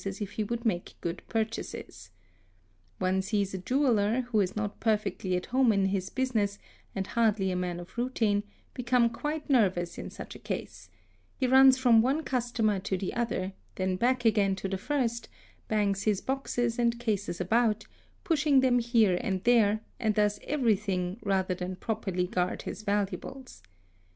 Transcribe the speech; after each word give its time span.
as 0.03 0.19
if 0.19 0.31
he 0.31 0.43
would 0.43 0.65
make 0.65 0.95
good 0.99 1.21
purchases. 1.29 2.09
One 2.97 3.21
sees 3.21 3.53
a 3.53 3.59
jeweller 3.59 4.21
who 4.21 4.39
is— 4.39 4.55
not 4.55 4.79
perfectly 4.79 5.35
at 5.35 5.45
home 5.45 5.71
in 5.71 5.85
his 5.85 6.09
business 6.09 6.57
and 6.95 7.05
hardly 7.05 7.51
a 7.51 7.55
man 7.55 7.79
of 7.79 7.95
routine, 7.99 8.41
become 8.73 9.11
quite 9.11 9.47
nervous 9.47 9.99
in 9.99 10.09
such 10.09 10.33
a 10.35 10.39
case; 10.39 10.89
he 11.37 11.45
runs 11.45 11.77
from 11.77 12.01
one 12.01 12.23
customer 12.23 12.79
to 12.79 12.97
the 12.97 13.11
y 13.15 13.21
other, 13.21 13.53
then 13.75 13.95
back 13.95 14.25
again 14.25 14.55
to 14.55 14.67
the 14.67 14.79
first, 14.79 15.29
bangs 15.67 16.01
his 16.01 16.19
boxes 16.19 16.79
and 16.79 16.99
cases 16.99 17.39
about, 17.39 17.85
pushing 18.23 18.61
them 18.61 18.79
here 18.79 19.19
and 19.21 19.43
there, 19.43 19.81
and 19.99 20.15
does 20.15 20.39
everything 20.45 21.19
rather 21.21 21.53
than 21.53 21.75
properly— 21.75 22.25
guard 22.25 22.63
his 22.63 22.81
valuables. 22.81 23.61